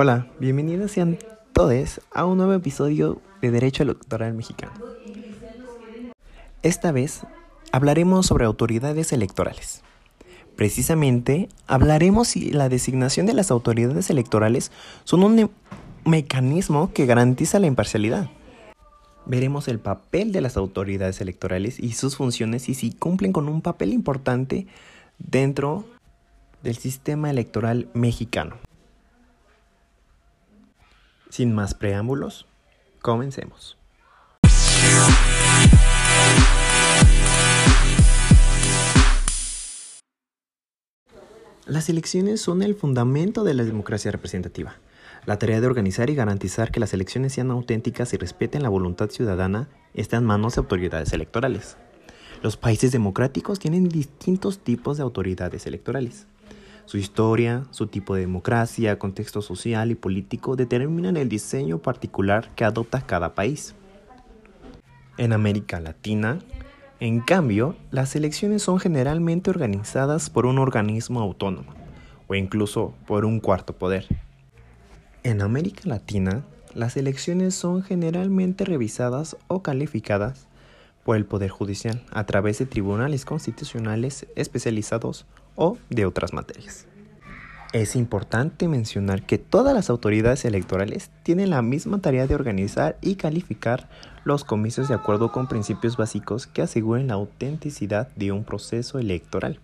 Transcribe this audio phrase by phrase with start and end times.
[0.00, 1.18] Hola, bienvenidos sean
[1.52, 4.74] todos a un nuevo episodio de Derecho Electoral Mexicano.
[6.62, 7.22] Esta vez
[7.72, 9.82] hablaremos sobre autoridades electorales.
[10.54, 14.70] Precisamente hablaremos si la designación de las autoridades electorales
[15.02, 15.50] son un
[16.04, 18.30] mecanismo que garantiza la imparcialidad.
[19.26, 23.62] Veremos el papel de las autoridades electorales y sus funciones y si cumplen con un
[23.62, 24.68] papel importante
[25.18, 25.86] dentro
[26.62, 28.67] del sistema electoral mexicano.
[31.30, 32.46] Sin más preámbulos,
[33.02, 33.76] comencemos.
[41.66, 44.76] Las elecciones son el fundamento de la democracia representativa.
[45.26, 49.10] La tarea de organizar y garantizar que las elecciones sean auténticas y respeten la voluntad
[49.10, 51.76] ciudadana está en manos de autoridades electorales.
[52.42, 56.26] Los países democráticos tienen distintos tipos de autoridades electorales.
[56.88, 62.64] Su historia, su tipo de democracia, contexto social y político determinan el diseño particular que
[62.64, 63.74] adopta cada país.
[65.18, 66.38] En América Latina,
[66.98, 71.74] en cambio, las elecciones son generalmente organizadas por un organismo autónomo
[72.26, 74.06] o incluso por un cuarto poder.
[75.24, 80.46] En América Latina, las elecciones son generalmente revisadas o calificadas
[81.04, 85.26] por el Poder Judicial a través de tribunales constitucionales especializados
[85.58, 86.86] o de otras materias.
[87.74, 93.16] Es importante mencionar que todas las autoridades electorales tienen la misma tarea de organizar y
[93.16, 93.90] calificar
[94.24, 99.60] los comicios de acuerdo con principios básicos que aseguren la autenticidad de un proceso electoral.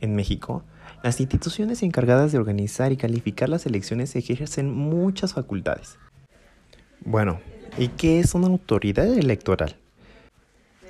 [0.00, 0.62] En México,
[1.02, 5.98] las instituciones encargadas de organizar y calificar las elecciones ejercen muchas facultades.
[7.04, 7.40] Bueno,
[7.76, 9.76] ¿y qué es una autoridad electoral?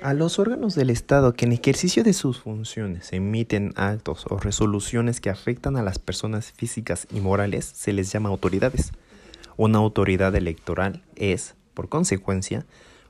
[0.03, 5.19] A los órganos del Estado que en ejercicio de sus funciones emiten actos o resoluciones
[5.19, 8.91] que afectan a las personas físicas y morales se les llama autoridades.
[9.57, 12.65] Una autoridad electoral es, por consecuencia,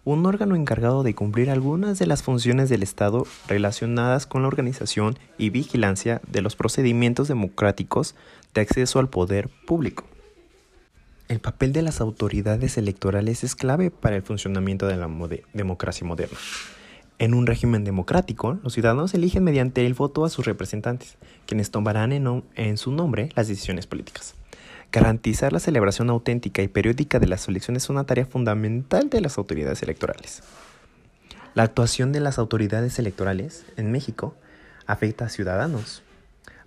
[0.06, 5.20] un órgano encargado de cumplir algunas de las funciones del Estado relacionadas con la organización
[5.38, 8.16] y vigilancia de los procedimientos democráticos
[8.54, 10.06] de acceso al poder público.
[11.28, 15.10] El papel de las autoridades electorales es clave para el funcionamiento de la
[15.54, 16.38] democracia moderna.
[17.20, 21.18] En un régimen democrático, los ciudadanos eligen mediante el voto a sus representantes,
[21.48, 24.36] quienes tomarán en, su nombre las decisiones políticas.
[24.92, 29.40] Garantizar la celebración auténtica y periódica de las elecciones es una tarea fundamental de las
[29.40, 30.44] autoridades electorales.
[31.56, 34.36] La actuación de las autoridades electorales en México
[34.86, 36.04] afecta a ciudadanos,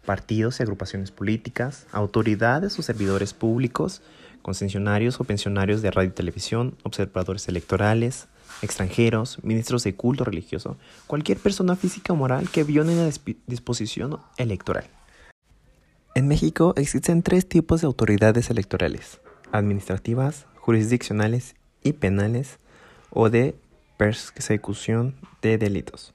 [0.04, 4.02] partidos y agrupaciones políticas, autoridades o servidores públicos,
[4.42, 8.26] concesionarios o pensionarios de radio y televisión, observadores electorales,
[8.62, 13.10] extranjeros, ministros de culto religioso, cualquier persona física o moral que viole la
[13.46, 14.84] disposición electoral.
[16.14, 19.20] En México existen tres tipos de autoridades electorales,
[19.52, 22.58] administrativas, jurisdiccionales y penales
[23.10, 23.54] o de
[23.96, 26.14] persecución de delitos.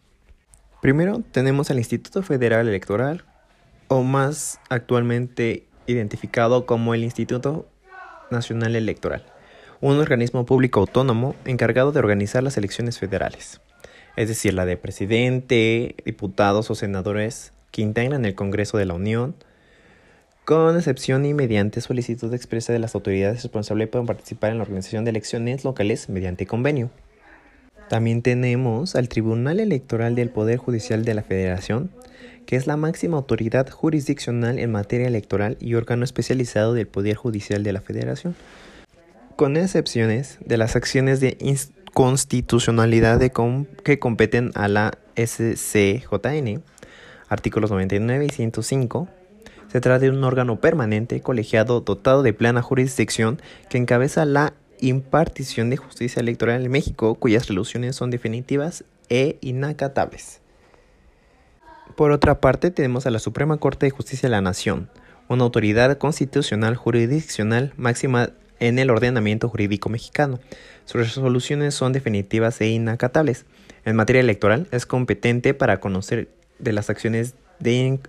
[0.82, 3.26] Primero tenemos al Instituto Federal Electoral,
[3.88, 7.68] o más actualmente identificado como el Instituto
[8.32, 9.26] Nacional Electoral,
[9.86, 13.62] un organismo público autónomo encargado de organizar las elecciones federales,
[14.16, 19.36] es decir, la de presidente, diputados o senadores que integran el Congreso de la Unión,
[20.44, 25.06] con excepción y mediante solicitud expresa de las autoridades responsables pueden participar en la organización
[25.06, 26.90] de elecciones locales mediante convenio.
[27.88, 31.92] También tenemos al Tribunal Electoral del Poder Judicial de la Federación,
[32.48, 37.62] que es la máxima autoridad jurisdiccional en materia electoral y órgano especializado del Poder Judicial
[37.62, 38.36] de la Federación,
[39.36, 46.64] con excepciones de las acciones de inconstitucionalidad que competen a la SCJN,
[47.30, 49.08] artículos 99 y 105,
[49.72, 55.70] se trata de un órgano permanente, colegiado, dotado de plena jurisdicción, que encabeza la impartición
[55.70, 60.42] de justicia electoral en México, cuyas resoluciones son definitivas e inacatables.
[61.96, 64.90] Por otra parte, tenemos a la Suprema Corte de Justicia de la Nación,
[65.28, 68.30] una autoridad constitucional jurisdiccional máxima
[68.60, 70.40] en el ordenamiento jurídico mexicano.
[70.86, 73.46] Sus resoluciones son definitivas e inacatables.
[73.86, 76.30] En materia electoral, es competente para conocer
[76.60, 78.00] de las acciones de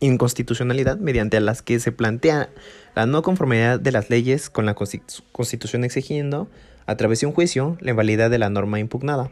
[0.00, 2.48] inconstitucionalidad mediante las que se plantea
[2.94, 6.48] la no conformidad de las leyes con la Constitución exigiendo,
[6.86, 9.30] a través de un juicio, la invalidad de la norma impugnada.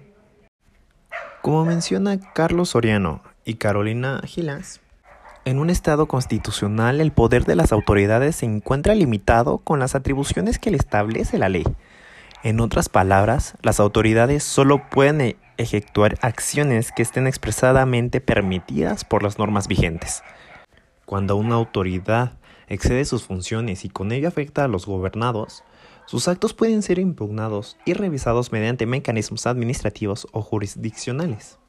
[1.42, 4.80] Como menciona Carlos Soriano y Carolina Gilas,
[5.46, 10.58] en un Estado constitucional el poder de las autoridades se encuentra limitado con las atribuciones
[10.58, 11.62] que le establece la ley.
[12.42, 19.38] En otras palabras, las autoridades solo pueden efectuar acciones que estén expresadamente permitidas por las
[19.38, 20.24] normas vigentes.
[21.04, 22.32] Cuando una autoridad
[22.66, 25.62] excede sus funciones y con ello afecta a los gobernados,
[26.06, 31.60] sus actos pueden ser impugnados y revisados mediante mecanismos administrativos o jurisdiccionales.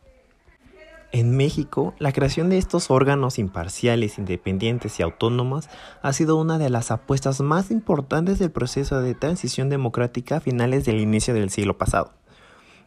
[1.14, 5.70] En México, la creación de estos órganos imparciales, independientes y autónomos
[6.02, 10.84] ha sido una de las apuestas más importantes del proceso de transición democrática a finales
[10.84, 12.12] del inicio del siglo pasado.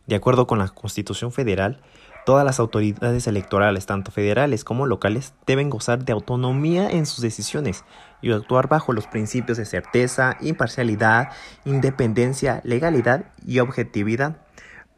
[0.06, 1.80] De acuerdo con la Constitución Federal,
[2.26, 7.84] todas las autoridades electorales, tanto federales como locales, deben gozar de autonomía en sus decisiones
[8.20, 11.30] y actuar bajo los principios de certeza, imparcialidad,
[11.64, 14.36] independencia, legalidad y objetividad.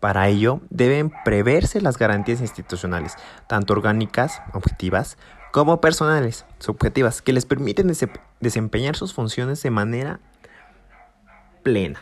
[0.02, 3.14] Para ello, deben preverse las garantías institucionales,
[3.46, 5.16] tanto orgánicas, objetivas,
[5.52, 7.92] como personales, subjetivas, que les permiten
[8.40, 10.18] desempeñar sus funciones de manera
[11.62, 12.00] plena.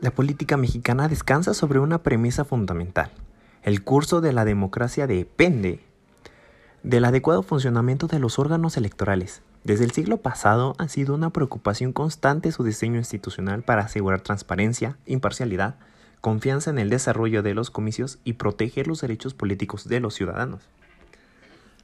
[0.00, 3.10] La política mexicana descansa sobre una premisa fundamental.
[3.62, 5.84] El curso de la democracia depende
[6.82, 9.42] del adecuado funcionamiento de los órganos electorales.
[9.62, 14.96] Desde el siglo pasado ha sido una preocupación constante su diseño institucional para asegurar transparencia,
[15.04, 15.76] imparcialidad,
[16.20, 20.62] confianza en el desarrollo de los comicios y proteger los derechos políticos de los ciudadanos.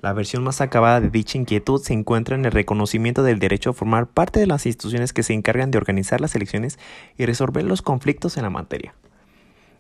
[0.01, 3.73] La versión más acabada de dicha inquietud se encuentra en el reconocimiento del derecho a
[3.73, 6.79] formar parte de las instituciones que se encargan de organizar las elecciones
[7.17, 8.95] y resolver los conflictos en la materia.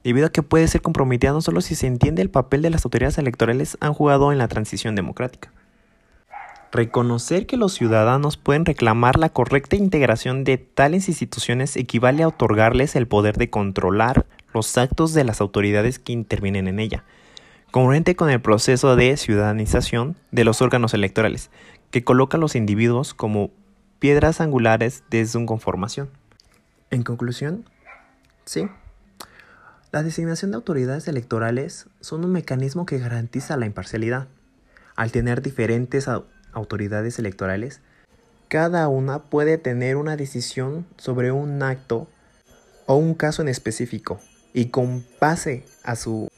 [0.03, 2.85] Debido a que puede ser comprometida no solo si se entiende el papel de las
[2.85, 5.53] autoridades electorales han jugado en la transición democrática.
[6.73, 12.97] Reconocer que los ciudadanos pueden reclamar la correcta integración de tales instituciones equivale a otorgarles
[12.97, 17.05] el poder de controlar los actos de las autoridades que intervienen en ella,
[17.71, 21.51] congruente con el proceso de ciudadanización de los órganos electorales,
[21.91, 23.51] que coloca a los individuos como
[23.99, 26.11] piedras angulares de su conformación.
[26.91, 27.65] En conclusión,
[28.45, 28.69] sí,
[29.93, 34.29] la designación de autoridades electorales son un mecanismo que garantiza la imparcialidad.
[34.95, 36.09] Al tener diferentes
[36.57, 37.81] autoridades electorales,
[38.49, 42.09] cada una puede tener una decisión sobre un acto
[42.87, 44.21] o un caso en específico
[44.55, 46.29] y con base a su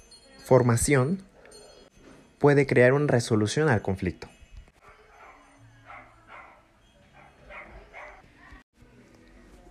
[0.45, 1.23] formación
[2.39, 4.29] puede crear una resolución al conflicto.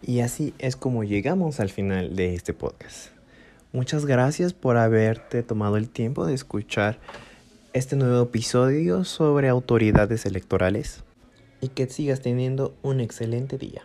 [0.01, 3.09] Y así es como llegamos al final de este podcast.
[3.73, 6.99] Muchas gracias por haberte tomado el tiempo de escuchar
[7.77, 11.03] este nuevo episodio sobre autoridades electorales
[11.61, 13.83] y que sigas teniendo un excelente día.